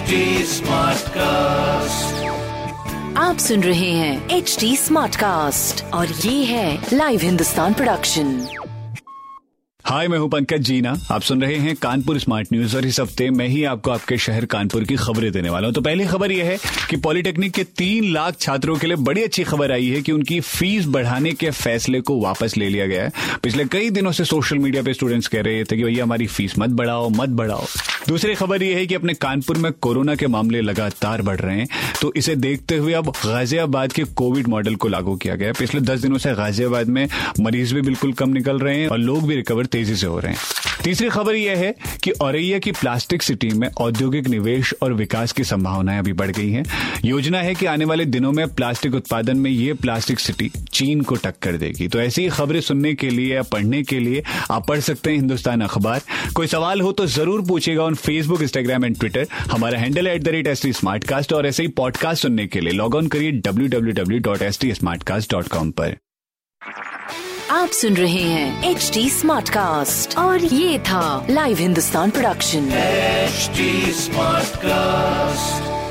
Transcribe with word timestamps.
HD 0.00 0.18
Smartcast. 0.50 2.12
आप 3.16 3.38
सुन 3.38 3.62
रहे 3.62 3.90
हैं 3.90 4.28
एच 4.30 4.56
डी 4.60 4.76
स्मार्ट 4.76 5.16
कास्ट 5.16 5.84
और 5.94 6.06
ये 6.06 6.44
है 6.44 6.88
लाइव 6.92 7.20
हिंदुस्तान 7.22 7.74
प्रोडक्शन 7.74 8.38
हाय 9.84 10.08
मैं 10.08 10.18
हूँ 10.18 10.28
पंकज 10.30 10.60
जीना। 10.60 10.94
आप 11.10 11.22
सुन 11.22 11.42
रहे 11.42 11.54
हैं 11.56 11.74
कानपुर 11.76 12.18
स्मार्ट 12.18 12.48
न्यूज़ 12.52 12.76
और 12.76 12.86
इस 12.86 12.98
हफ़्ते 13.00 13.28
मैं 13.30 13.46
ही 13.48 13.62
आपको 13.64 13.90
आपके 13.90 14.16
शहर 14.18 14.44
कानपुर 14.44 14.84
की 14.84 14.96
खबरें 14.96 15.30
देने 15.32 15.50
वाला 15.50 15.66
हूँ। 15.66 15.74
तो 15.74 15.80
पहली 15.80 16.04
खबर 16.06 16.32
यह 16.32 16.44
है 16.44 16.56
कि 16.90 16.96
पॉलिटेक्निक 16.96 17.52
के 17.52 17.64
तीन 17.78 18.12
लाख 18.12 18.36
छात्रों 18.40 18.76
के 18.76 18.86
लिए 18.86 18.96
बड़ी 18.98 19.22
अच्छी 19.22 19.44
खबर 19.44 19.72
आई 19.72 19.88
है 19.88 20.02
कि 20.02 20.12
उनकी 20.12 20.40
फ़ीस 20.40 20.86
बढ़ाने 20.86 21.32
के 21.32 21.50
फैसले 21.50 22.00
को 22.00 22.20
वापस 22.20 22.56
ले 22.56 22.68
लिया 22.68 22.86
गया 22.86 23.04
है। 23.04 23.12
पिछले 23.42 23.64
कई 23.64 23.90
दिनों 23.90 24.12
से 24.12 24.24
सोशल 24.24 24.58
मीडिया 24.58 24.82
पे 24.82 24.94
स्टूडेंट्स 24.94 25.28
कह 25.28 25.40
रहे 25.40 25.64
थे 25.64 25.76
कि 25.76 25.84
भैया 25.84 26.04
हमारी 26.04 26.26
फ़ीस 26.26 26.58
मत 26.58 26.70
बढ़ाओ 26.70 27.08
मत 27.08 27.28
बढ़ाओ। 27.40 27.64
दूसरी 28.10 28.34
खबर 28.34 28.62
यह 28.62 28.76
है 28.76 28.86
कि 28.86 28.94
अपने 28.94 29.14
कानपुर 29.14 29.58
में 29.58 29.70
कोरोना 29.72 30.14
के 30.14 30.26
मामले 30.26 30.60
लगातार 30.60 31.22
बढ़ 31.22 31.38
रहे 31.40 31.56
हैं 31.56 31.68
तो 32.00 32.12
इसे 32.16 32.34
देखते 32.36 32.76
हुए 32.76 32.92
अब 32.92 33.08
गाजियाबाद 33.16 33.92
के 33.92 34.04
कोविड 34.16 34.48
मॉडल 34.48 34.74
को 34.74 34.88
लागू 34.88 35.14
किया 35.16 35.34
गया। 35.34 35.52
पिछले 35.58 35.80
दस 35.80 36.00
दिनों 36.00 36.18
से 36.18 36.32
गाजियाबाद 36.34 36.88
में 36.88 37.06
मरीज़ 37.40 37.74
भी 37.74 37.82
बिल्कुल 37.82 38.12
कम 38.12 38.30
निकल 38.30 38.58
रहे 38.58 38.78
हैं 38.78 38.88
और 38.88 38.98
लोग 38.98 39.26
भी 39.28 39.36
रिकवर 39.36 39.66
तेज़ी 39.66 39.96
से 39.96 40.06
हो 40.06 40.18
रहे 40.18 40.32
हैं। 40.32 40.40
तीसरी 40.84 41.08
खबर 41.08 41.34
यह 41.34 41.58
है 41.58 41.74
कि 42.02 42.10
औरैया 42.20 42.58
की 42.58 42.72
प्लास्टिक 42.72 43.22
सिटी 43.22 43.48
में 43.50 43.68
औद्योगिक 43.80 44.28
निवेश 44.28 44.72
और 44.82 44.92
विकास 44.92 45.32
की 45.32 45.44
संभावनाएँ 45.44 45.98
अभी 45.98 46.12
बढ़ 46.12 46.30
गई 46.30 46.50
हैं। 46.50 46.64
योजना 47.04 47.38
है 47.38 47.54
कि 47.54 47.66
आने 47.66 47.84
वाले 47.84 48.04
दिनों 48.06 48.32
में 48.32 48.46
प्लास्टिक 48.54 48.94
उत्पादन 48.94 49.36
में 49.36 49.50
ये 49.50 49.72
प्लास्टिक 49.74 50.20
सिटी 50.20 50.50
चीन 50.72 51.00
को 51.00 51.14
टक्कर 51.16 51.56
देगी। 51.56 51.88
तो 51.88 52.00
ऐसी 52.00 52.22
ही 52.22 52.28
खबरें 52.28 52.60
सुनने 52.60 52.94
के 52.94 53.10
लिए 53.10 53.34
या 53.34 53.42
पढ़ने 53.52 53.82
के 53.82 53.98
लिए 53.98 54.22
आप 54.50 54.66
पढ़ 54.68 54.80
सकते 54.80 55.10
हैं 55.10 55.16
हिंदुस्तान 55.16 55.60
अखबार। 55.60 56.00
कोई 56.34 56.46
सवाल 56.46 56.80
हो 56.80 56.92
तो 56.92 57.06
ज़रूर 57.08 57.42
पूछेगा 57.48 57.82
on 57.82 57.94
Facebook 58.00 58.42
Instagram 58.42 58.84
and 58.84 58.98
Twitter 58.98 59.26
हमारा 59.50 59.78
handle 59.78 60.06
at 60.06 60.22
the 60.22 60.28
rate 60.36 60.46
S 60.46 60.62
T 60.62 60.72
smart 60.72 61.04
cast 61.04 61.32
और 61.32 61.46
ऐसे 61.46 61.62
ही 61.62 61.68
पॉडकास्ट 61.76 62.22
सुनने 62.22 62.46
के 62.46 62.60
लिए 62.60 62.72
लॉग 62.72 62.94
ऑन 62.94 63.08
करिए 63.08 63.30
W 63.48 63.68
W 63.68 63.94
W 63.94 64.20
dot 64.20 64.42
S 64.42 64.60
T 64.60 64.74
smart 64.74 65.02
cast 65.02 65.32
dot 65.32 65.48
com 65.48 65.70
पर 65.80 65.96
आप 67.50 67.68
सुन 67.72 67.96
रहे 67.96 68.22
हैं 68.22 68.70
एच 68.70 68.90
टी 68.94 69.08
स्मार्ट 69.10 69.48
कास्ट 69.48 70.16
और 70.18 70.44
ये 70.44 70.78
था 70.88 71.26
live 71.30 71.58
Hindustan 71.58 72.10
production 72.10 72.70
smart 73.98 74.50
Smartcast. 74.50 75.89